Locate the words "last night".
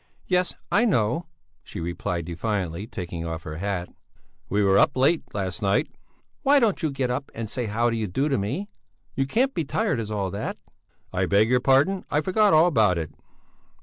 5.31-5.89